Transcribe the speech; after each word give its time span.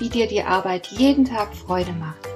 wie 0.00 0.08
dir 0.08 0.26
die 0.26 0.42
Arbeit 0.42 0.88
jeden 0.88 1.26
Tag 1.26 1.54
Freude 1.54 1.92
macht. 1.92 2.26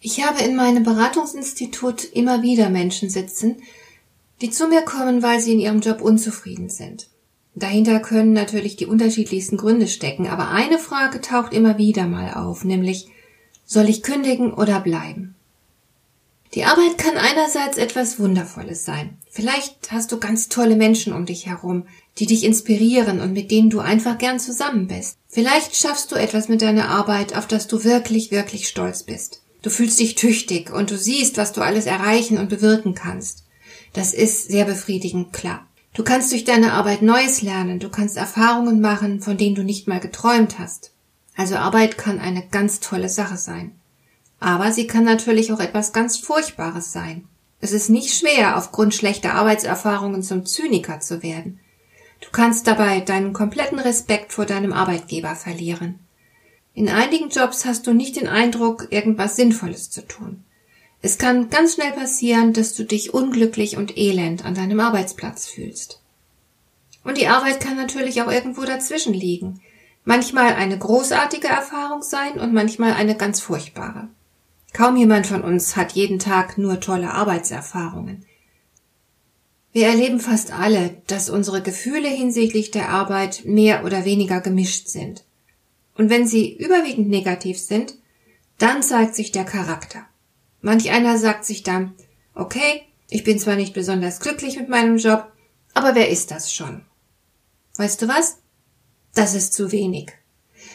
Ich 0.00 0.24
habe 0.24 0.42
in 0.42 0.56
meinem 0.56 0.84
Beratungsinstitut 0.84 2.04
immer 2.04 2.42
wieder 2.42 2.70
Menschen 2.70 3.10
sitzen, 3.10 3.56
die 4.40 4.50
zu 4.50 4.68
mir 4.68 4.82
kommen, 4.82 5.22
weil 5.22 5.40
sie 5.40 5.52
in 5.52 5.60
ihrem 5.60 5.80
Job 5.80 6.00
unzufrieden 6.00 6.70
sind. 6.70 7.08
Dahinter 7.56 7.98
können 7.98 8.32
natürlich 8.32 8.76
die 8.76 8.86
unterschiedlichsten 8.86 9.56
Gründe 9.56 9.88
stecken, 9.88 10.28
aber 10.28 10.50
eine 10.50 10.78
Frage 10.78 11.20
taucht 11.20 11.52
immer 11.52 11.76
wieder 11.76 12.06
mal 12.06 12.34
auf, 12.34 12.64
nämlich 12.64 13.08
soll 13.68 13.88
ich 13.88 14.02
kündigen 14.02 14.52
oder 14.54 14.80
bleiben? 14.80 15.36
Die 16.54 16.64
Arbeit 16.64 16.96
kann 16.96 17.18
einerseits 17.18 17.76
etwas 17.76 18.18
Wundervolles 18.18 18.86
sein. 18.86 19.18
Vielleicht 19.30 19.92
hast 19.92 20.10
du 20.10 20.18
ganz 20.18 20.48
tolle 20.48 20.76
Menschen 20.76 21.12
um 21.12 21.26
dich 21.26 21.46
herum, 21.46 21.86
die 22.18 22.24
dich 22.24 22.44
inspirieren 22.44 23.20
und 23.20 23.34
mit 23.34 23.50
denen 23.50 23.68
du 23.68 23.80
einfach 23.80 24.16
gern 24.16 24.40
zusammen 24.40 24.86
bist. 24.86 25.18
Vielleicht 25.28 25.76
schaffst 25.76 26.10
du 26.10 26.16
etwas 26.16 26.48
mit 26.48 26.62
deiner 26.62 26.88
Arbeit, 26.88 27.36
auf 27.36 27.46
das 27.46 27.68
du 27.68 27.84
wirklich, 27.84 28.30
wirklich 28.30 28.66
stolz 28.66 29.02
bist. 29.02 29.42
Du 29.60 29.68
fühlst 29.68 30.00
dich 30.00 30.14
tüchtig 30.14 30.72
und 30.72 30.90
du 30.90 30.96
siehst, 30.96 31.36
was 31.36 31.52
du 31.52 31.60
alles 31.60 31.84
erreichen 31.84 32.38
und 32.38 32.48
bewirken 32.48 32.94
kannst. 32.94 33.44
Das 33.92 34.14
ist 34.14 34.48
sehr 34.48 34.64
befriedigend, 34.64 35.34
klar. 35.34 35.66
Du 35.92 36.04
kannst 36.04 36.32
durch 36.32 36.44
deine 36.44 36.72
Arbeit 36.72 37.02
Neues 37.02 37.42
lernen, 37.42 37.80
du 37.80 37.90
kannst 37.90 38.16
Erfahrungen 38.16 38.80
machen, 38.80 39.20
von 39.20 39.36
denen 39.36 39.56
du 39.56 39.62
nicht 39.62 39.88
mal 39.88 40.00
geträumt 40.00 40.58
hast. 40.58 40.92
Also 41.38 41.54
Arbeit 41.54 41.96
kann 41.96 42.18
eine 42.18 42.44
ganz 42.48 42.80
tolle 42.80 43.08
Sache 43.08 43.36
sein. 43.36 43.70
Aber 44.40 44.72
sie 44.72 44.88
kann 44.88 45.04
natürlich 45.04 45.52
auch 45.52 45.60
etwas 45.60 45.92
ganz 45.92 46.18
Furchtbares 46.18 46.90
sein. 46.90 47.28
Es 47.60 47.70
ist 47.70 47.90
nicht 47.90 48.12
schwer, 48.12 48.56
aufgrund 48.56 48.92
schlechter 48.92 49.34
Arbeitserfahrungen 49.34 50.24
zum 50.24 50.46
Zyniker 50.46 50.98
zu 50.98 51.22
werden. 51.22 51.60
Du 52.20 52.30
kannst 52.32 52.66
dabei 52.66 52.98
deinen 52.98 53.34
kompletten 53.34 53.78
Respekt 53.78 54.32
vor 54.32 54.46
deinem 54.46 54.72
Arbeitgeber 54.72 55.36
verlieren. 55.36 56.00
In 56.74 56.88
einigen 56.88 57.28
Jobs 57.28 57.64
hast 57.64 57.86
du 57.86 57.92
nicht 57.92 58.16
den 58.16 58.26
Eindruck, 58.26 58.88
irgendwas 58.90 59.36
Sinnvolles 59.36 59.90
zu 59.90 60.04
tun. 60.08 60.42
Es 61.02 61.18
kann 61.18 61.50
ganz 61.50 61.74
schnell 61.74 61.92
passieren, 61.92 62.52
dass 62.52 62.74
du 62.74 62.82
dich 62.82 63.14
unglücklich 63.14 63.76
und 63.76 63.96
elend 63.96 64.44
an 64.44 64.56
deinem 64.56 64.80
Arbeitsplatz 64.80 65.46
fühlst. 65.46 66.00
Und 67.04 67.16
die 67.16 67.28
Arbeit 67.28 67.60
kann 67.60 67.76
natürlich 67.76 68.22
auch 68.22 68.30
irgendwo 68.30 68.64
dazwischen 68.64 69.14
liegen 69.14 69.60
manchmal 70.08 70.54
eine 70.54 70.78
großartige 70.78 71.48
Erfahrung 71.48 72.02
sein 72.02 72.40
und 72.40 72.54
manchmal 72.54 72.94
eine 72.94 73.14
ganz 73.14 73.42
furchtbare. 73.42 74.08
Kaum 74.72 74.96
jemand 74.96 75.26
von 75.26 75.42
uns 75.42 75.76
hat 75.76 75.92
jeden 75.92 76.18
Tag 76.18 76.56
nur 76.56 76.80
tolle 76.80 77.10
Arbeitserfahrungen. 77.10 78.24
Wir 79.70 79.86
erleben 79.86 80.18
fast 80.18 80.50
alle, 80.50 81.02
dass 81.08 81.28
unsere 81.28 81.60
Gefühle 81.60 82.08
hinsichtlich 82.08 82.70
der 82.70 82.88
Arbeit 82.88 83.42
mehr 83.44 83.84
oder 83.84 84.06
weniger 84.06 84.40
gemischt 84.40 84.88
sind. 84.88 85.24
Und 85.94 86.08
wenn 86.08 86.26
sie 86.26 86.56
überwiegend 86.56 87.10
negativ 87.10 87.58
sind, 87.58 87.94
dann 88.56 88.82
zeigt 88.82 89.14
sich 89.14 89.30
der 89.30 89.44
Charakter. 89.44 90.06
Manch 90.62 90.90
einer 90.90 91.18
sagt 91.18 91.44
sich 91.44 91.64
dann, 91.64 91.92
okay, 92.34 92.80
ich 93.10 93.24
bin 93.24 93.38
zwar 93.38 93.56
nicht 93.56 93.74
besonders 93.74 94.20
glücklich 94.20 94.58
mit 94.58 94.70
meinem 94.70 94.96
Job, 94.96 95.30
aber 95.74 95.94
wer 95.94 96.08
ist 96.08 96.30
das 96.30 96.50
schon? 96.50 96.80
Weißt 97.76 98.00
du 98.00 98.08
was? 98.08 98.38
Das 99.18 99.34
ist 99.34 99.52
zu 99.52 99.72
wenig. 99.72 100.12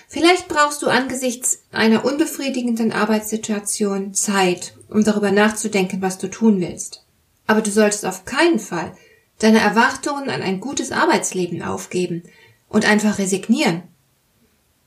Vielleicht 0.10 0.50
brauchst 0.50 0.82
du 0.82 0.88
angesichts 0.88 1.60
einer 1.72 2.04
unbefriedigenden 2.04 2.92
Arbeitssituation 2.92 4.14
Zeit, 4.14 4.74
um 4.90 5.06
darüber 5.06 5.32
nachzudenken, 5.32 6.02
was 6.02 6.18
du 6.18 6.30
tun 6.30 6.60
willst. 6.60 7.06
Aber 7.48 7.62
du 7.62 7.72
solltest 7.72 8.06
auf 8.06 8.26
keinen 8.26 8.60
Fall 8.60 8.98
deine 9.40 9.62
Erwartungen 9.62 10.30
an 10.30 10.42
ein 10.42 10.60
gutes 10.60 10.92
Arbeitsleben 10.92 11.62
aufgeben 11.62 12.24
und 12.68 12.84
einfach 12.84 13.18
resignieren. 13.18 13.84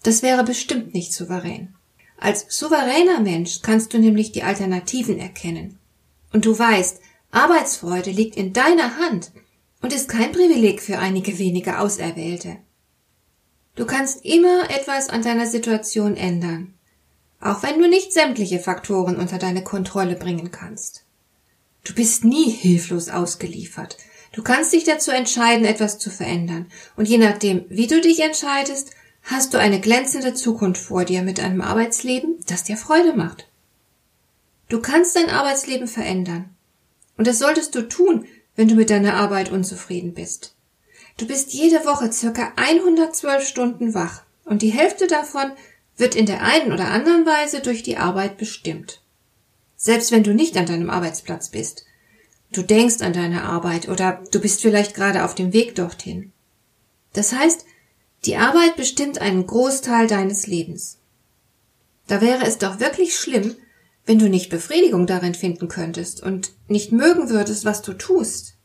Das 0.03 0.23
wäre 0.23 0.45
bestimmt 0.45 0.93
nicht 0.93 1.15
souverän. 1.15 1.73
Als 2.19 2.45
souveräner 2.51 3.21
Mensch 3.21 3.63
kannst 3.63 3.95
du 3.95 3.99
nämlich 3.99 4.33
die 4.33 4.43
Alternativen 4.43 5.19
erkennen. 5.19 5.79
Und 6.31 6.45
du 6.45 6.59
weißt, 6.59 7.01
Arbeitsfreude 7.31 8.11
liegt 8.11 8.37
in 8.37 8.53
deiner 8.53 8.99
Hand 8.99 9.33
und 9.81 9.95
ist 9.95 10.11
kein 10.11 10.33
Privileg 10.33 10.83
für 10.83 10.99
einige 10.99 11.39
wenige 11.39 11.79
Auserwählte. 11.79 12.59
Du 13.77 13.85
kannst 13.85 14.25
immer 14.25 14.71
etwas 14.71 15.11
an 15.11 15.23
deiner 15.23 15.47
Situation 15.47 16.17
ändern, 16.17 16.73
auch 17.41 17.63
wenn 17.63 17.79
du 17.79 17.89
nicht 17.89 18.13
sämtliche 18.13 18.59
Faktoren 18.59 19.17
unter 19.17 19.37
deine 19.37 19.63
Kontrolle 19.63 20.17
bringen 20.17 20.51
kannst. 20.51 21.05
Du 21.85 21.95
bist 21.95 22.25
nie 22.25 22.51
hilflos 22.51 23.11
ausgeliefert. 23.11 23.99
Du 24.33 24.43
kannst 24.43 24.73
dich 24.73 24.85
dazu 24.85 25.11
entscheiden, 25.11 25.67
etwas 25.67 25.99
zu 25.99 26.11
verändern, 26.11 26.67
und 26.97 27.07
je 27.07 27.19
nachdem, 27.19 27.67
wie 27.69 27.87
du 27.87 28.01
dich 28.01 28.21
entscheidest, 28.21 28.93
hast 29.23 29.53
du 29.53 29.59
eine 29.59 29.81
glänzende 29.81 30.33
Zukunft 30.33 30.81
vor 30.81 31.05
dir 31.05 31.23
mit 31.23 31.39
einem 31.39 31.61
Arbeitsleben, 31.61 32.39
das 32.47 32.65
dir 32.65 32.79
Freude 32.79 33.13
macht. 33.13 33.47
Du 34.69 34.81
kannst 34.81 35.17
dein 35.17 35.31
Arbeitsleben 35.31 35.87
verändern. 35.87 36.51
Und 37.19 37.27
das 37.27 37.39
solltest 37.39 37.75
du 37.75 37.83
tun, 37.83 38.27
wenn 38.57 38.69
du 38.69 38.75
mit 38.75 38.89
deiner 38.91 39.15
Arbeit 39.15 39.53
unzufrieden 39.53 40.15
bist. 40.15 40.56
Du 41.17 41.27
bist 41.27 41.55
jede 41.55 41.85
Woche 41.87 42.13
circa 42.13 42.53
112 42.57 43.47
Stunden 43.47 43.95
wach 43.95 44.23
und 44.45 44.63
die 44.63 44.73
Hälfte 44.73 45.07
davon 45.07 45.53
wird 45.97 46.15
in 46.15 46.27
der 46.27 46.43
einen 46.43 46.73
oder 46.73 46.89
anderen 46.89 47.25
Weise 47.25 47.61
durch 47.61 47.83
die 47.83 47.97
Arbeit 47.97 48.37
bestimmt. 48.37 49.01
Selbst 49.77 50.13
wenn 50.13 50.23
du 50.23 50.35
nicht 50.35 50.57
an 50.57 50.67
deinem 50.67 50.91
Arbeitsplatz 50.91 51.51
bist. 51.51 51.87
Du 52.53 52.63
denkst 52.63 53.01
an 53.01 53.13
deine 53.13 53.45
Arbeit 53.45 53.89
oder 53.89 54.23
du 54.31 54.41
bist 54.41 54.61
vielleicht 54.61 54.95
gerade 54.95 55.25
auf 55.25 55.35
dem 55.35 55.53
Weg 55.53 55.75
dorthin. 55.75 56.33
Das 57.13 57.33
heißt, 57.33 57.65
die 58.25 58.37
Arbeit 58.37 58.77
bestimmt 58.77 59.21
einen 59.21 59.47
Großteil 59.47 60.07
deines 60.07 60.47
Lebens. 60.47 60.99
Da 62.07 62.21
wäre 62.21 62.45
es 62.45 62.59
doch 62.59 62.79
wirklich 62.79 63.17
schlimm, 63.17 63.57
wenn 64.05 64.19
du 64.19 64.29
nicht 64.29 64.51
Befriedigung 64.51 65.07
darin 65.07 65.35
finden 65.35 65.69
könntest 65.69 66.23
und 66.23 66.53
nicht 66.69 66.93
mögen 66.93 67.31
würdest, 67.31 67.65
was 67.65 67.83
du 67.83 67.95
tust. 67.95 68.56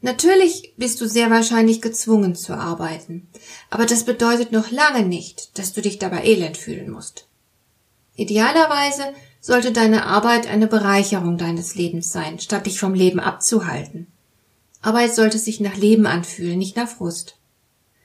Natürlich 0.00 0.74
bist 0.76 1.00
du 1.00 1.08
sehr 1.08 1.30
wahrscheinlich 1.30 1.82
gezwungen 1.82 2.36
zu 2.36 2.54
arbeiten, 2.54 3.28
aber 3.68 3.84
das 3.84 4.04
bedeutet 4.04 4.52
noch 4.52 4.70
lange 4.70 5.04
nicht, 5.04 5.58
dass 5.58 5.72
du 5.72 5.82
dich 5.82 5.98
dabei 5.98 6.24
elend 6.24 6.56
fühlen 6.56 6.90
musst. 6.90 7.26
Idealerweise 8.14 9.12
sollte 9.40 9.72
deine 9.72 10.06
Arbeit 10.06 10.46
eine 10.46 10.68
Bereicherung 10.68 11.36
deines 11.36 11.74
Lebens 11.74 12.12
sein, 12.12 12.38
statt 12.38 12.66
dich 12.66 12.78
vom 12.78 12.94
Leben 12.94 13.18
abzuhalten. 13.18 14.06
Arbeit 14.82 15.14
sollte 15.14 15.38
sich 15.38 15.58
nach 15.60 15.76
Leben 15.76 16.06
anfühlen, 16.06 16.58
nicht 16.58 16.76
nach 16.76 16.88
Frust. 16.88 17.36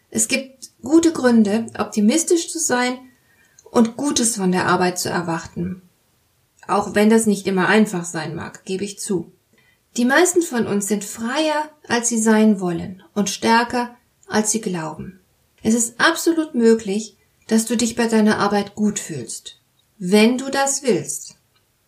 Es 0.09 0.27
gibt 0.27 0.71
gute 0.81 1.11
Gründe, 1.11 1.67
optimistisch 1.77 2.49
zu 2.49 2.59
sein 2.59 2.97
und 3.71 3.97
Gutes 3.97 4.35
von 4.35 4.51
der 4.51 4.67
Arbeit 4.67 4.99
zu 4.99 5.09
erwarten. 5.09 5.81
Auch 6.67 6.95
wenn 6.95 7.09
das 7.09 7.25
nicht 7.25 7.47
immer 7.47 7.67
einfach 7.67 8.05
sein 8.05 8.35
mag, 8.35 8.65
gebe 8.65 8.83
ich 8.83 8.99
zu. 8.99 9.31
Die 9.97 10.05
meisten 10.05 10.41
von 10.41 10.65
uns 10.65 10.87
sind 10.87 11.03
freier, 11.03 11.69
als 11.87 12.09
sie 12.09 12.19
sein 12.19 12.59
wollen 12.59 13.03
und 13.13 13.29
stärker, 13.29 13.95
als 14.27 14.51
sie 14.51 14.61
glauben. 14.61 15.19
Es 15.61 15.75
ist 15.75 15.99
absolut 15.99 16.55
möglich, 16.55 17.17
dass 17.47 17.65
du 17.65 17.77
dich 17.77 17.95
bei 17.95 18.07
deiner 18.07 18.39
Arbeit 18.39 18.75
gut 18.75 18.99
fühlst, 18.99 19.59
wenn 19.99 20.37
du 20.37 20.49
das 20.49 20.83
willst. 20.83 21.35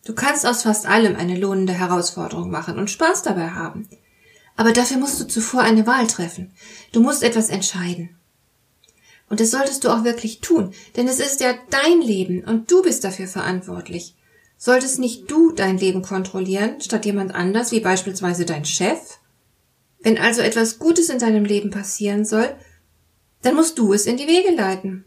Du 0.04 0.14
kannst 0.14 0.46
aus 0.46 0.62
fast 0.62 0.86
allem 0.86 1.16
eine 1.16 1.36
lohnende 1.36 1.72
Herausforderung 1.72 2.50
machen 2.50 2.78
und 2.78 2.90
Spaß 2.90 3.22
dabei 3.22 3.50
haben. 3.50 3.88
Aber 4.56 4.72
dafür 4.72 4.98
musst 4.98 5.20
du 5.20 5.26
zuvor 5.26 5.62
eine 5.62 5.86
Wahl 5.86 6.06
treffen. 6.06 6.52
Du 6.92 7.00
musst 7.00 7.22
etwas 7.22 7.50
entscheiden. 7.50 8.16
Und 9.28 9.40
das 9.40 9.50
solltest 9.50 9.82
du 9.82 9.90
auch 9.90 10.04
wirklich 10.04 10.40
tun, 10.40 10.72
denn 10.96 11.08
es 11.08 11.18
ist 11.18 11.40
ja 11.40 11.54
dein 11.70 12.00
Leben 12.00 12.44
und 12.44 12.70
du 12.70 12.82
bist 12.82 13.02
dafür 13.02 13.26
verantwortlich. 13.26 14.15
Solltest 14.58 14.98
nicht 14.98 15.30
du 15.30 15.52
dein 15.52 15.78
Leben 15.78 16.02
kontrollieren, 16.02 16.80
statt 16.80 17.04
jemand 17.04 17.34
anders, 17.34 17.72
wie 17.72 17.80
beispielsweise 17.80 18.46
dein 18.46 18.64
Chef? 18.64 19.18
Wenn 20.00 20.18
also 20.18 20.40
etwas 20.40 20.78
Gutes 20.78 21.10
in 21.10 21.18
deinem 21.18 21.44
Leben 21.44 21.70
passieren 21.70 22.24
soll, 22.24 22.54
dann 23.42 23.54
musst 23.54 23.78
du 23.78 23.92
es 23.92 24.06
in 24.06 24.16
die 24.16 24.26
Wege 24.26 24.54
leiten. 24.54 25.04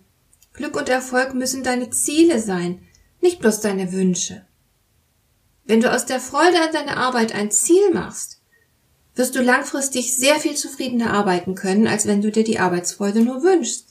Glück 0.54 0.76
und 0.76 0.90
Erfolg 0.90 1.34
müssen 1.34 1.64
deine 1.64 1.90
Ziele 1.90 2.40
sein, 2.40 2.82
nicht 3.22 3.40
bloß 3.40 3.62
deine 3.62 3.92
Wünsche. 3.92 4.46
Wenn 5.66 5.82
du 5.82 5.92
aus 5.92 6.06
der 6.06 6.20
Freude 6.20 6.62
an 6.62 6.72
deiner 6.74 6.98
Arbeit 6.98 7.34
ein 7.34 7.52
Ziel 7.52 7.92
machst, 7.94 8.42
wirst 9.16 9.36
du 9.36 9.42
langfristig 9.42 10.16
sehr 10.16 10.36
viel 10.36 10.56
zufriedener 10.56 11.14
arbeiten 11.14 11.56
können, 11.56 11.88
als 11.88 12.06
wenn 12.08 12.22
du 12.22 12.32
dir 12.32 12.44
die 12.44 12.60
Arbeitsfreude 12.60 13.22
nur 13.22 13.44
wünschst. 13.44 13.88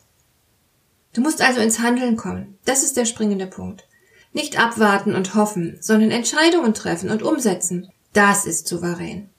Du 1.13 1.21
musst 1.21 1.43
also 1.43 1.61
ins 1.61 1.81
Handeln 1.81 2.17
kommen. 2.17 2.59
Das 2.65 2.83
ist 2.83 2.97
der 2.97 3.05
springende 3.05 3.47
Punkt. 3.47 3.88
Nicht 4.33 4.59
abwarten 4.61 5.15
und 5.15 5.35
hoffen, 5.35 5.79
sondern 5.81 6.11
Entscheidungen 6.11 6.75
treffen 6.75 7.11
und 7.11 7.23
umsetzen. 7.23 7.91
Das 8.13 8.47
ist 8.47 8.69
souverän. 8.69 9.31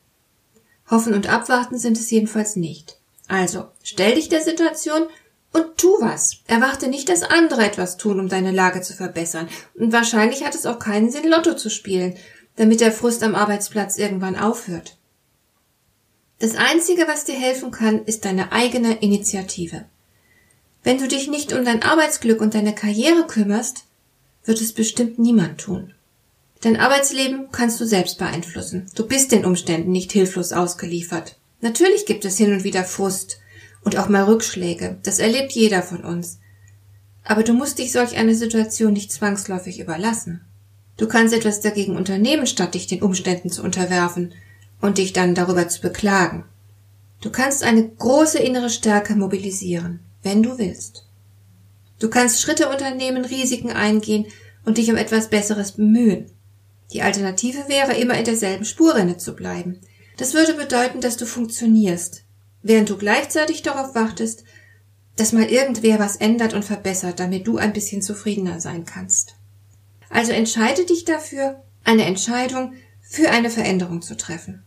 Hoffen 0.90 1.14
und 1.14 1.32
abwarten 1.32 1.78
sind 1.78 1.98
es 1.98 2.10
jedenfalls 2.10 2.56
nicht. 2.56 2.98
Also, 3.28 3.68
stell 3.84 4.16
dich 4.16 4.30
der 4.30 4.42
Situation 4.42 5.04
und 5.54 5.78
tu 5.78 5.90
was. 6.00 6.38
Erwarte 6.48 6.88
nicht, 6.88 7.10
dass 7.10 7.24
andere 7.24 7.66
etwas 7.66 7.98
tun, 7.98 8.20
um 8.20 8.30
deine 8.30 8.52
Lage 8.52 8.82
zu 8.82 8.94
verbessern. 8.94 9.48
Und 9.76 9.94
wahrscheinlich 9.94 10.44
hat 10.44 10.56
es 10.56 10.66
auch 10.66 10.80
keinen 10.80 11.12
Sinn, 11.12 11.28
Lotto 11.28 11.56
zu 11.56 11.70
spielen, 11.70 12.16
damit 12.56 12.82
der 12.82 12.92
Frust 12.92 13.24
am 13.24 13.36
Arbeitsplatz 13.36 13.98
irgendwann 13.98 14.36
aufhört. 14.36 14.98
Das 16.40 16.56
Einzige, 16.56 17.08
was 17.08 17.26
dir 17.26 17.36
helfen 17.36 17.72
kann, 17.72 18.06
ist 18.06 18.26
deine 18.26 18.52
eigene 18.52 18.96
Initiative. 19.02 19.86
Wenn 20.84 20.98
du 20.98 21.08
dich 21.08 21.28
nicht 21.28 21.52
um 21.54 21.66
dein 21.66 21.84
Arbeitsglück 21.84 22.40
und 22.42 22.54
deine 22.56 22.74
Karriere 22.74 23.28
kümmerst, 23.28 23.86
wird 24.46 24.62
es 24.62 24.74
bestimmt 24.74 25.20
niemand 25.20 25.60
tun. 25.60 25.94
Dein 26.62 26.78
Arbeitsleben 26.78 27.52
kannst 27.52 27.80
du 27.80 27.86
selbst 27.86 28.18
beeinflussen. 28.18 28.88
Du 28.96 29.08
bist 29.08 29.32
den 29.32 29.46
Umständen 29.46 29.92
nicht 29.92 30.12
hilflos 30.12 30.52
ausgeliefert. 30.52 31.38
Natürlich 31.62 32.06
gibt 32.06 32.26
es 32.26 32.38
hin 32.38 32.54
und 32.54 32.64
wieder 32.64 32.84
Frust 32.84 33.40
und 33.84 33.98
auch 33.98 34.10
mal 34.10 34.24
Rückschläge. 34.24 34.98
Das 35.04 35.20
erlebt 35.20 35.54
jeder 35.54 35.82
von 35.82 36.04
uns. 36.04 36.40
Aber 37.24 37.44
du 37.44 37.54
musst 37.54 37.80
dich 37.80 37.92
solch 37.92 38.18
eine 38.18 38.36
Situation 38.36 38.94
nicht 38.94 39.12
zwangsläufig 39.12 39.80
überlassen. 39.80 40.42
Du 40.98 41.08
kannst 41.08 41.34
etwas 41.34 41.62
dagegen 41.62 41.96
unternehmen, 41.96 42.46
statt 42.46 42.74
dich 42.74 42.88
den 42.88 43.02
Umständen 43.02 43.50
zu 43.50 43.64
unterwerfen 43.64 44.34
und 44.82 44.98
dich 44.98 45.14
dann 45.14 45.36
darüber 45.36 45.70
zu 45.70 45.82
beklagen. 45.82 46.44
Du 47.22 47.30
kannst 47.30 47.64
eine 47.64 47.88
große 47.88 48.40
innere 48.40 48.70
Stärke 48.70 49.16
mobilisieren, 49.16 50.00
wenn 50.24 50.44
du 50.44 50.58
willst. 50.58 51.06
Du 52.00 52.10
kannst 52.10 52.42
Schritte 52.42 52.70
unternehmen, 52.70 53.26
Risiken 53.26 53.72
eingehen 53.72 54.26
und 54.66 54.78
dich 54.78 54.90
um 54.90 54.98
etwas 54.98 55.30
Besseres 55.30 55.74
bemühen. 55.74 56.32
Die 56.92 57.02
Alternative 57.02 57.68
wäre, 57.68 57.94
immer 57.96 58.18
in 58.18 58.26
derselben 58.26 58.66
Spurrinne 58.66 59.18
zu 59.18 59.36
bleiben. 59.36 59.80
Das 60.18 60.34
würde 60.34 60.54
bedeuten, 60.54 61.02
dass 61.02 61.18
du 61.18 61.26
funktionierst, 61.26 62.24
während 62.64 62.90
du 62.90 62.98
gleichzeitig 62.98 63.62
darauf 63.62 63.96
wartest, 63.96 64.44
dass 65.16 65.34
mal 65.34 65.46
irgendwer 65.46 66.00
was 66.00 66.16
ändert 66.16 66.54
und 66.54 66.66
verbessert, 66.66 67.20
damit 67.20 67.46
du 67.46 67.58
ein 67.58 67.74
bisschen 67.74 68.02
zufriedener 68.02 68.60
sein 68.60 68.86
kannst. 68.86 69.36
Also 70.10 70.32
entscheide 70.32 70.86
dich 70.86 71.06
dafür, 71.06 71.62
eine 71.84 72.06
Entscheidung 72.06 72.74
für 73.02 73.30
eine 73.30 73.50
Veränderung 73.50 74.02
zu 74.02 74.18
treffen. 74.18 74.64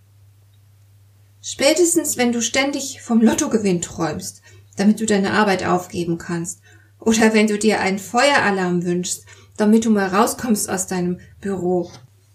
Spätestens, 1.41 2.17
wenn 2.17 2.33
du 2.33 2.41
ständig 2.41 3.03
vom 3.03 3.21
Lottogewinn 3.21 3.83
träumst, 3.83 4.43
damit 4.77 5.01
du 5.01 5.07
deine 5.07 5.33
Arbeit 5.33 5.65
aufgeben 5.65 6.19
kannst, 6.19 6.61
oder 7.05 7.35
wenn 7.35 7.47
du 7.47 7.59
dir 7.59 7.81
einen 7.81 7.99
Feueralarm 7.99 8.85
wünschst, 8.85 9.25
damit 9.57 9.85
du 9.85 9.91
mal 9.91 10.09
rauskommst 10.09 10.71
aus 10.71 10.87
deinem 10.87 11.19
Büro 11.41 11.91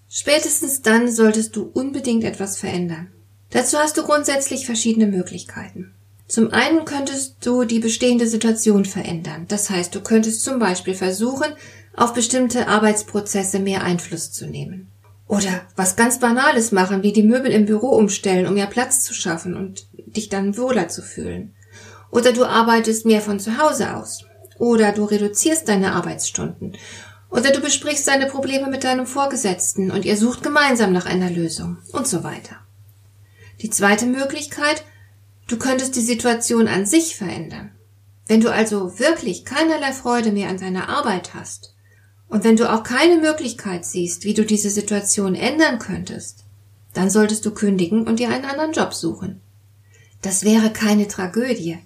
Spätestens 0.10 0.82
dann 0.82 1.12
solltest 1.12 1.56
du 1.56 1.70
unbedingt 1.74 2.24
etwas 2.24 2.58
verändern. 2.58 3.08
Dazu 3.50 3.78
hast 3.78 3.98
du 3.98 4.04
grundsätzlich 4.04 4.66
verschiedene 4.66 5.08
Möglichkeiten. 5.08 5.94
Zum 6.28 6.52
einen 6.52 6.86
könntest 6.86 7.36
du 7.42 7.64
die 7.64 7.80
bestehende 7.80 8.28
Situation 8.28 8.86
verändern. 8.86 9.46
Das 9.48 9.70
heißt, 9.70 9.94
du 9.96 10.02
könntest 10.02 10.44
zum 10.44 10.60
Beispiel 10.60 10.94
versuchen, 10.94 11.54
auf 11.96 12.14
bestimmte 12.14 12.68
Arbeitsprozesse 12.68 13.60
mehr 13.60 13.84
Einfluss 13.84 14.32
zu 14.32 14.46
nehmen. 14.48 14.88
Oder 15.28 15.62
was 15.76 15.96
ganz 15.96 16.20
Banales 16.20 16.72
machen, 16.72 17.04
wie 17.04 17.12
die 17.12 17.24
Möbel 17.24 17.52
im 17.52 17.66
Büro 17.66 17.90
umstellen, 17.90 18.48
um 18.48 18.54
mehr 18.54 18.68
Platz 18.68 19.04
zu 19.04 19.14
schaffen 19.14 19.56
und 19.56 19.88
dich 19.94 20.30
dann 20.30 20.58
wohler 20.58 20.88
zu 20.88 21.02
fühlen. 21.02 21.54
Oder 22.12 22.32
du 22.32 22.46
arbeitest 22.46 23.06
mehr 23.06 23.22
von 23.22 23.40
zu 23.40 23.58
Hause 23.58 23.96
aus. 23.96 24.26
Oder 24.60 24.92
du 24.92 25.06
reduzierst 25.06 25.68
deine 25.68 25.94
Arbeitsstunden. 25.94 26.78
Oder 27.30 27.52
du 27.52 27.60
besprichst 27.60 28.08
deine 28.08 28.28
Probleme 28.28 28.68
mit 28.70 28.84
deinem 28.84 29.06
Vorgesetzten 29.06 29.92
und 29.92 30.06
ihr 30.06 30.18
sucht 30.18 30.44
gemeinsam 30.44 30.94
nach 30.94 31.06
einer 31.06 31.30
Lösung 31.30 31.78
und 31.92 32.08
so 32.08 32.24
weiter. 32.24 32.56
Die 33.62 33.70
zweite 33.70 34.06
Möglichkeit, 34.06 34.84
du 35.48 35.58
könntest 35.58 35.96
die 35.96 36.02
Situation 36.02 36.68
an 36.68 36.86
sich 36.86 37.16
verändern. 37.16 37.72
Wenn 38.28 38.42
du 38.42 38.52
also 38.52 39.00
wirklich 39.00 39.46
keinerlei 39.46 39.92
Freude 39.94 40.32
mehr 40.32 40.50
an 40.50 40.58
deiner 40.58 40.90
Arbeit 40.90 41.34
hast 41.34 41.74
und 42.30 42.44
wenn 42.44 42.58
du 42.58 42.72
auch 42.72 42.84
keine 42.84 43.18
Möglichkeit 43.18 43.86
siehst, 43.86 44.26
wie 44.26 44.34
du 44.34 44.46
diese 44.46 44.70
Situation 44.70 45.34
ändern 45.34 45.80
könntest, 45.80 46.44
dann 46.94 47.10
solltest 47.10 47.46
du 47.46 47.52
kündigen 47.52 48.08
und 48.08 48.20
dir 48.20 48.30
einen 48.30 48.46
anderen 48.46 48.74
Job 48.74 48.94
suchen. 48.94 49.42
Das 50.22 50.44
wäre 50.44 50.72
keine 50.72 51.08
Tragödie. 51.08 51.78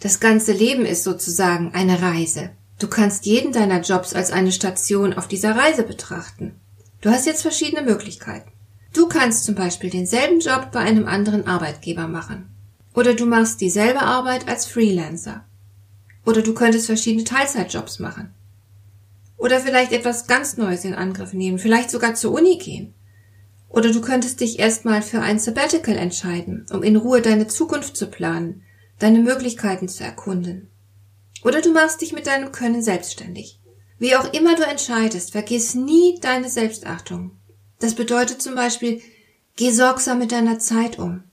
Das 0.00 0.20
ganze 0.20 0.52
Leben 0.52 0.86
ist 0.86 1.04
sozusagen 1.04 1.72
eine 1.74 2.00
Reise. 2.00 2.50
Du 2.78 2.86
kannst 2.86 3.26
jeden 3.26 3.52
deiner 3.52 3.80
Jobs 3.80 4.14
als 4.14 4.30
eine 4.30 4.52
Station 4.52 5.12
auf 5.12 5.26
dieser 5.26 5.56
Reise 5.56 5.82
betrachten. 5.82 6.54
Du 7.00 7.10
hast 7.10 7.26
jetzt 7.26 7.42
verschiedene 7.42 7.82
Möglichkeiten. 7.82 8.52
Du 8.92 9.08
kannst 9.08 9.44
zum 9.44 9.54
Beispiel 9.54 9.90
denselben 9.90 10.40
Job 10.40 10.70
bei 10.72 10.80
einem 10.80 11.06
anderen 11.06 11.46
Arbeitgeber 11.46 12.06
machen. 12.06 12.48
Oder 12.94 13.14
du 13.14 13.26
machst 13.26 13.60
dieselbe 13.60 14.00
Arbeit 14.00 14.48
als 14.48 14.66
Freelancer. 14.66 15.44
Oder 16.24 16.42
du 16.42 16.54
könntest 16.54 16.86
verschiedene 16.86 17.24
Teilzeitjobs 17.24 17.98
machen. 17.98 18.32
Oder 19.36 19.60
vielleicht 19.60 19.92
etwas 19.92 20.26
ganz 20.26 20.56
Neues 20.56 20.84
in 20.84 20.94
Angriff 20.94 21.32
nehmen, 21.32 21.58
vielleicht 21.58 21.90
sogar 21.90 22.14
zur 22.14 22.32
Uni 22.32 22.58
gehen. 22.58 22.94
Oder 23.68 23.92
du 23.92 24.00
könntest 24.00 24.40
dich 24.40 24.58
erstmal 24.58 25.02
für 25.02 25.20
ein 25.20 25.38
Sabbatical 25.38 25.96
entscheiden, 25.96 26.66
um 26.72 26.82
in 26.82 26.96
Ruhe 26.96 27.20
deine 27.20 27.46
Zukunft 27.46 27.96
zu 27.96 28.06
planen, 28.06 28.62
deine 28.98 29.20
Möglichkeiten 29.20 29.88
zu 29.88 30.04
erkunden. 30.04 30.70
Oder 31.44 31.60
du 31.60 31.72
machst 31.72 32.00
dich 32.00 32.12
mit 32.12 32.26
deinem 32.26 32.52
Können 32.52 32.82
selbstständig. 32.82 33.60
Wie 33.98 34.16
auch 34.16 34.32
immer 34.32 34.54
du 34.54 34.64
entscheidest, 34.64 35.32
vergiss 35.32 35.74
nie 35.74 36.18
deine 36.20 36.48
Selbstachtung. 36.48 37.32
Das 37.80 37.94
bedeutet 37.94 38.42
zum 38.42 38.54
Beispiel, 38.54 39.00
geh 39.56 39.70
sorgsam 39.70 40.18
mit 40.18 40.32
deiner 40.32 40.58
Zeit 40.58 40.98
um. 40.98 41.24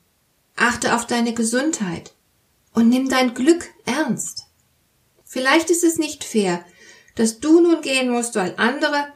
Achte 0.56 0.96
auf 0.96 1.06
deine 1.06 1.34
Gesundheit 1.34 2.14
und 2.74 2.90
nimm 2.90 3.10
dein 3.10 3.34
Glück 3.34 3.70
ernst. 3.86 4.46
Vielleicht 5.24 5.70
ist 5.70 5.84
es 5.84 5.98
nicht 5.98 6.24
fair, 6.24 6.64
dass 7.16 7.40
du 7.40 7.62
nun 7.62 7.82
gehen 7.82 8.10
musst, 8.10 8.36
weil 8.36 8.54
andere 8.58 9.08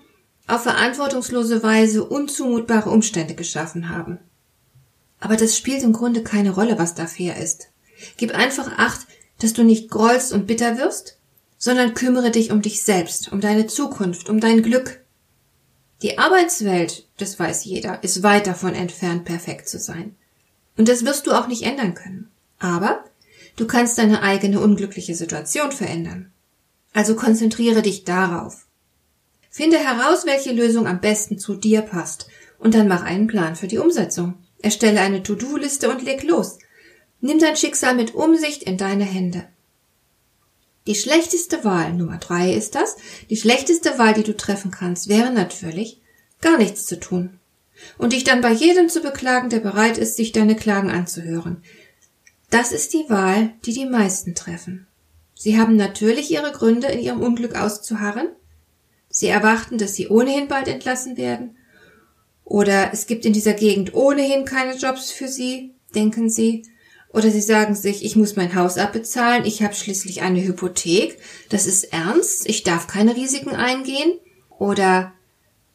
auf 0.47 0.63
verantwortungslose 0.63 1.61
Weise 1.61 2.03
unzumutbare 2.03 2.89
Umstände 2.89 3.35
geschaffen 3.35 3.89
haben. 3.89 4.19
Aber 5.19 5.35
das 5.35 5.57
spielt 5.57 5.83
im 5.83 5.93
Grunde 5.93 6.23
keine 6.23 6.51
Rolle, 6.51 6.79
was 6.79 6.95
da 6.95 7.05
fair 7.05 7.37
ist. 7.37 7.67
Gib 8.17 8.33
einfach 8.33 8.77
Acht, 8.77 9.07
dass 9.39 9.53
du 9.53 9.63
nicht 9.63 9.89
grollst 9.89 10.33
und 10.33 10.47
bitter 10.47 10.77
wirst, 10.77 11.17
sondern 11.57 11.93
kümmere 11.93 12.31
dich 12.31 12.51
um 12.51 12.61
dich 12.61 12.83
selbst, 12.83 13.31
um 13.31 13.41
deine 13.41 13.67
Zukunft, 13.67 14.29
um 14.29 14.39
dein 14.39 14.63
Glück. 14.63 15.01
Die 16.01 16.17
Arbeitswelt, 16.17 17.07
das 17.17 17.37
weiß 17.37 17.65
jeder, 17.65 18.03
ist 18.03 18.23
weit 18.23 18.47
davon 18.47 18.73
entfernt, 18.73 19.25
perfekt 19.25 19.67
zu 19.67 19.79
sein. 19.79 20.15
Und 20.77 20.87
das 20.87 21.05
wirst 21.05 21.27
du 21.27 21.33
auch 21.33 21.47
nicht 21.47 21.63
ändern 21.63 21.93
können. 21.93 22.31
Aber 22.57 23.03
du 23.57 23.67
kannst 23.67 23.97
deine 23.97 24.23
eigene 24.23 24.61
unglückliche 24.61 25.15
Situation 25.15 25.73
verändern. 25.73 26.31
Also 26.93 27.15
konzentriere 27.15 27.81
dich 27.81 28.05
darauf. 28.05 28.65
Finde 29.49 29.77
heraus, 29.77 30.25
welche 30.25 30.53
Lösung 30.53 30.87
am 30.87 31.01
besten 31.01 31.37
zu 31.37 31.55
dir 31.55 31.81
passt, 31.81 32.27
und 32.59 32.75
dann 32.75 32.87
mach 32.87 33.03
einen 33.03 33.27
Plan 33.27 33.55
für 33.55 33.67
die 33.67 33.77
Umsetzung. 33.77 34.35
Erstelle 34.61 35.01
eine 35.01 35.23
To-Do-Liste 35.23 35.89
und 35.89 36.01
leg 36.01 36.23
los. 36.23 36.59
Nimm 37.21 37.39
dein 37.39 37.55
Schicksal 37.55 37.95
mit 37.95 38.15
Umsicht 38.15 38.63
in 38.63 38.77
deine 38.77 39.03
Hände. 39.03 39.47
Die 40.87 40.95
schlechteste 40.95 41.63
Wahl, 41.63 41.93
Nummer 41.93 42.17
drei 42.17 42.53
ist 42.53 42.75
das, 42.75 42.95
die 43.29 43.37
schlechteste 43.37 43.99
Wahl, 43.99 44.13
die 44.13 44.23
du 44.23 44.35
treffen 44.35 44.71
kannst, 44.71 45.07
wäre 45.07 45.31
natürlich, 45.31 45.99
gar 46.41 46.57
nichts 46.57 46.85
zu 46.85 46.99
tun. 46.99 47.39
Und 47.97 48.13
dich 48.13 48.23
dann 48.23 48.41
bei 48.41 48.51
jedem 48.51 48.89
zu 48.89 49.01
beklagen, 49.01 49.49
der 49.49 49.59
bereit 49.59 49.97
ist, 49.97 50.15
sich 50.15 50.31
deine 50.31 50.55
Klagen 50.55 50.89
anzuhören. 50.89 51.63
Das 52.49 52.71
ist 52.71 52.93
die 52.93 53.05
Wahl, 53.09 53.53
die 53.65 53.73
die 53.73 53.85
meisten 53.85 54.35
treffen. 54.35 54.87
Sie 55.35 55.57
haben 55.57 55.75
natürlich 55.75 56.31
ihre 56.31 56.51
Gründe, 56.51 56.87
in 56.87 56.99
ihrem 56.99 57.21
Unglück 57.21 57.55
auszuharren. 57.55 58.29
Sie 59.09 59.27
erwarten, 59.27 59.77
dass 59.77 59.95
sie 59.95 60.07
ohnehin 60.07 60.47
bald 60.47 60.67
entlassen 60.67 61.17
werden. 61.17 61.55
Oder 62.43 62.91
es 62.93 63.05
gibt 63.05 63.25
in 63.25 63.33
dieser 63.33 63.53
Gegend 63.53 63.93
ohnehin 63.93 64.43
keine 64.43 64.75
Jobs 64.75 65.11
für 65.11 65.27
sie, 65.27 65.71
denken 65.95 66.29
sie. 66.29 66.63
Oder 67.11 67.31
sie 67.31 67.41
sagen 67.41 67.73
sich, 67.73 68.05
ich 68.05 68.15
muss 68.15 68.35
mein 68.35 68.53
Haus 68.55 68.77
abbezahlen, 68.77 69.45
ich 69.45 69.63
habe 69.63 69.73
schließlich 69.73 70.21
eine 70.21 70.43
Hypothek, 70.43 71.17
das 71.49 71.65
ist 71.65 71.85
ernst, 71.85 72.47
ich 72.47 72.63
darf 72.63 72.87
keine 72.87 73.15
Risiken 73.15 73.55
eingehen. 73.55 74.13
Oder 74.59 75.13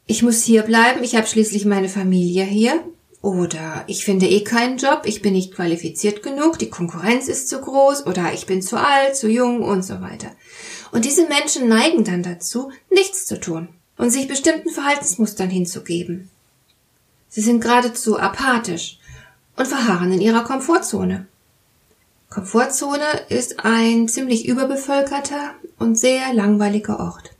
ich 0.06 0.22
muss 0.22 0.42
hier 0.44 0.62
bleiben, 0.62 1.02
ich 1.02 1.16
habe 1.16 1.26
schließlich 1.26 1.64
meine 1.64 1.88
Familie 1.88 2.44
hier. 2.44 2.84
Oder 3.20 3.84
ich 3.86 4.04
finde 4.04 4.28
eh 4.28 4.44
keinen 4.44 4.76
Job, 4.76 5.04
ich 5.06 5.22
bin 5.22 5.32
nicht 5.32 5.54
qualifiziert 5.54 6.22
genug, 6.22 6.58
die 6.58 6.68
Konkurrenz 6.68 7.26
ist 7.26 7.48
zu 7.48 7.58
groß 7.58 8.06
oder 8.06 8.34
ich 8.34 8.44
bin 8.44 8.60
zu 8.60 8.78
alt, 8.78 9.16
zu 9.16 9.28
jung 9.28 9.62
und 9.62 9.82
so 9.82 10.02
weiter. 10.02 10.30
Und 10.92 11.06
diese 11.06 11.26
Menschen 11.26 11.66
neigen 11.66 12.04
dann 12.04 12.22
dazu, 12.22 12.70
nichts 12.90 13.24
zu 13.24 13.40
tun 13.40 13.68
und 13.96 14.10
sich 14.10 14.28
bestimmten 14.28 14.68
Verhaltensmustern 14.68 15.48
hinzugeben. 15.48 16.28
Sie 17.30 17.40
sind 17.40 17.62
geradezu 17.62 18.18
apathisch 18.18 18.98
und 19.56 19.66
verharren 19.66 20.12
in 20.12 20.20
ihrer 20.20 20.44
Komfortzone. 20.44 21.26
Komfortzone 22.30 23.26
ist 23.28 23.64
ein 23.64 24.08
ziemlich 24.08 24.46
überbevölkerter 24.46 25.54
und 25.78 25.98
sehr 25.98 26.32
langweiliger 26.34 26.98
Ort. 26.98 27.30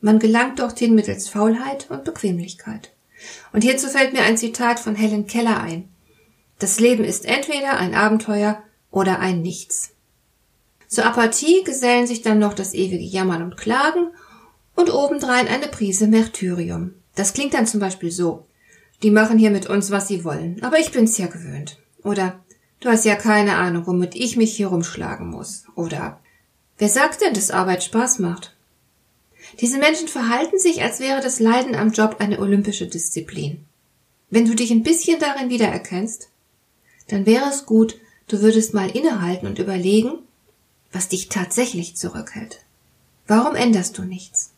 Man 0.00 0.18
gelangt 0.18 0.58
dorthin 0.58 0.94
mittels 0.94 1.28
Faulheit 1.28 1.90
und 1.90 2.04
Bequemlichkeit. 2.04 2.92
Und 3.52 3.62
hierzu 3.62 3.88
fällt 3.88 4.12
mir 4.12 4.22
ein 4.22 4.36
Zitat 4.36 4.80
von 4.80 4.94
Helen 4.94 5.26
Keller 5.26 5.60
ein. 5.60 5.88
Das 6.58 6.80
Leben 6.80 7.04
ist 7.04 7.24
entweder 7.24 7.78
ein 7.78 7.94
Abenteuer 7.94 8.62
oder 8.90 9.18
ein 9.18 9.42
Nichts. 9.42 9.90
Zur 10.88 11.06
Apathie 11.06 11.64
gesellen 11.64 12.06
sich 12.06 12.22
dann 12.22 12.38
noch 12.38 12.54
das 12.54 12.72
ewige 12.74 13.02
Jammern 13.02 13.42
und 13.42 13.56
Klagen 13.56 14.08
und 14.74 14.92
obendrein 14.92 15.48
eine 15.48 15.68
Prise 15.68 16.06
Märtyrium. 16.06 16.94
Das 17.14 17.32
klingt 17.32 17.54
dann 17.54 17.66
zum 17.66 17.80
Beispiel 17.80 18.10
so. 18.10 18.46
Die 19.02 19.10
machen 19.10 19.38
hier 19.38 19.50
mit 19.50 19.66
uns, 19.66 19.90
was 19.90 20.08
sie 20.08 20.24
wollen, 20.24 20.62
aber 20.62 20.78
ich 20.78 20.92
bin's 20.92 21.18
ja 21.18 21.26
gewöhnt. 21.26 21.78
Oder 22.02 22.42
du 22.80 22.88
hast 22.88 23.04
ja 23.04 23.16
keine 23.16 23.56
Ahnung, 23.56 23.86
womit 23.86 24.14
ich 24.14 24.36
mich 24.36 24.56
hier 24.56 24.68
rumschlagen 24.68 25.28
muss. 25.28 25.64
Oder 25.74 26.20
wer 26.78 26.88
sagt 26.88 27.20
denn, 27.20 27.34
dass 27.34 27.50
Arbeit 27.50 27.82
Spaß 27.84 28.18
macht? 28.18 28.54
Diese 29.60 29.78
Menschen 29.78 30.08
verhalten 30.08 30.58
sich, 30.58 30.82
als 30.82 31.00
wäre 31.00 31.20
das 31.20 31.38
Leiden 31.38 31.74
am 31.74 31.92
Job 31.92 32.16
eine 32.18 32.38
olympische 32.40 32.86
Disziplin. 32.86 33.64
Wenn 34.30 34.46
du 34.46 34.54
dich 34.54 34.70
ein 34.70 34.82
bisschen 34.82 35.20
darin 35.20 35.50
wiedererkennst, 35.50 36.28
dann 37.08 37.26
wäre 37.26 37.48
es 37.48 37.66
gut, 37.66 37.96
du 38.26 38.40
würdest 38.40 38.74
mal 38.74 38.90
innehalten 38.90 39.46
und 39.46 39.58
überlegen, 39.58 40.18
was 40.92 41.08
dich 41.08 41.28
tatsächlich 41.28 41.96
zurückhält. 41.96 42.60
Warum 43.26 43.54
änderst 43.54 43.98
du 43.98 44.02
nichts? 44.02 44.52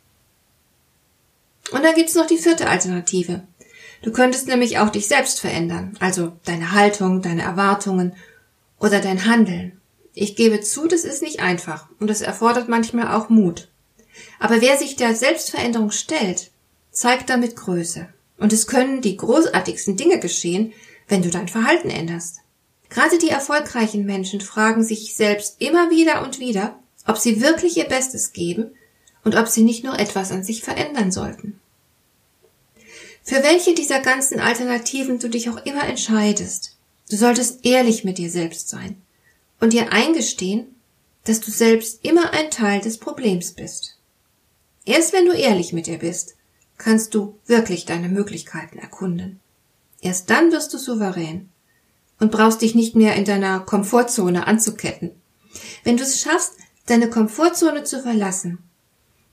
Und 1.72 1.82
dann 1.82 1.94
gibt's 1.94 2.14
noch 2.14 2.26
die 2.26 2.38
vierte 2.38 2.68
Alternative. 2.68 3.42
Du 4.02 4.12
könntest 4.12 4.46
nämlich 4.48 4.78
auch 4.78 4.90
dich 4.90 5.08
selbst 5.08 5.40
verändern, 5.40 5.96
also 6.00 6.32
deine 6.44 6.72
Haltung, 6.72 7.22
deine 7.22 7.42
Erwartungen 7.42 8.14
oder 8.78 9.00
dein 9.00 9.24
Handeln. 9.24 9.80
Ich 10.14 10.36
gebe 10.36 10.60
zu, 10.60 10.86
das 10.86 11.04
ist 11.04 11.22
nicht 11.22 11.40
einfach 11.40 11.88
und 12.00 12.10
es 12.10 12.22
erfordert 12.22 12.68
manchmal 12.68 13.14
auch 13.14 13.28
Mut. 13.28 13.68
Aber 14.38 14.60
wer 14.60 14.76
sich 14.76 14.96
der 14.96 15.14
Selbstveränderung 15.14 15.90
stellt, 15.90 16.50
zeigt 16.90 17.28
damit 17.28 17.56
Größe. 17.56 18.08
Und 18.38 18.52
es 18.52 18.66
können 18.66 19.00
die 19.00 19.16
großartigsten 19.16 19.96
Dinge 19.96 20.18
geschehen, 20.18 20.72
wenn 21.08 21.22
du 21.22 21.30
dein 21.30 21.48
Verhalten 21.48 21.90
änderst. 21.90 22.38
Gerade 22.88 23.18
die 23.18 23.28
erfolgreichen 23.28 24.04
Menschen 24.04 24.40
fragen 24.40 24.82
sich 24.82 25.16
selbst 25.16 25.56
immer 25.60 25.90
wieder 25.90 26.22
und 26.22 26.38
wieder, 26.38 26.78
ob 27.06 27.18
sie 27.18 27.40
wirklich 27.40 27.76
ihr 27.76 27.84
Bestes 27.84 28.32
geben 28.32 28.70
und 29.24 29.36
ob 29.36 29.48
sie 29.48 29.62
nicht 29.62 29.84
nur 29.84 29.98
etwas 29.98 30.30
an 30.32 30.44
sich 30.44 30.62
verändern 30.62 31.10
sollten. 31.10 31.60
Für 33.26 33.42
welche 33.42 33.74
dieser 33.74 33.98
ganzen 33.98 34.38
Alternativen 34.38 35.18
du 35.18 35.28
dich 35.28 35.50
auch 35.50 35.56
immer 35.66 35.82
entscheidest, 35.82 36.76
du 37.10 37.16
solltest 37.16 37.66
ehrlich 37.66 38.04
mit 38.04 38.18
dir 38.18 38.30
selbst 38.30 38.68
sein 38.68 39.02
und 39.58 39.72
dir 39.72 39.92
eingestehen, 39.92 40.76
dass 41.24 41.40
du 41.40 41.50
selbst 41.50 42.04
immer 42.04 42.32
ein 42.32 42.52
Teil 42.52 42.80
des 42.80 42.98
Problems 42.98 43.50
bist. 43.50 43.98
Erst 44.84 45.12
wenn 45.12 45.26
du 45.26 45.32
ehrlich 45.32 45.72
mit 45.72 45.88
dir 45.88 45.98
bist, 45.98 46.36
kannst 46.78 47.16
du 47.16 47.36
wirklich 47.46 47.84
deine 47.84 48.08
Möglichkeiten 48.08 48.78
erkunden. 48.78 49.40
Erst 50.00 50.30
dann 50.30 50.52
wirst 50.52 50.72
du 50.72 50.78
souverän 50.78 51.48
und 52.20 52.30
brauchst 52.30 52.62
dich 52.62 52.76
nicht 52.76 52.94
mehr 52.94 53.16
in 53.16 53.24
deiner 53.24 53.58
Komfortzone 53.58 54.46
anzuketten. 54.46 55.10
Wenn 55.82 55.96
du 55.96 56.04
es 56.04 56.20
schaffst, 56.20 56.52
deine 56.86 57.10
Komfortzone 57.10 57.82
zu 57.82 58.00
verlassen, 58.00 58.58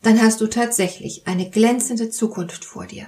dann 0.02 0.20
hast 0.20 0.42
du 0.42 0.48
tatsächlich 0.48 1.28
eine 1.28 1.48
glänzende 1.52 2.10
Zukunft 2.10 2.66
vor 2.66 2.88
dir. 2.88 3.08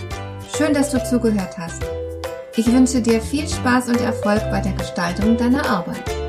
Schön, 0.61 0.75
dass 0.75 0.91
du 0.91 1.03
zugehört 1.03 1.57
hast. 1.57 1.81
Ich 2.55 2.71
wünsche 2.71 3.01
dir 3.01 3.19
viel 3.19 3.49
Spaß 3.49 3.89
und 3.89 3.99
Erfolg 3.99 4.41
bei 4.51 4.61
der 4.61 4.73
Gestaltung 4.73 5.35
deiner 5.35 5.67
Arbeit. 5.67 6.20